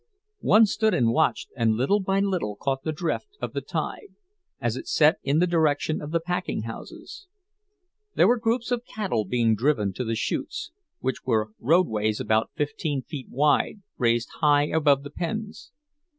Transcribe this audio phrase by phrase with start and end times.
[0.39, 4.15] One stood and watched, and little by little caught the drift of the tide,
[4.59, 7.27] as it set in the direction of the packing houses.
[8.15, 13.03] There were groups of cattle being driven to the chutes, which were roadways about fifteen
[13.03, 15.71] feet wide, raised high above the pens.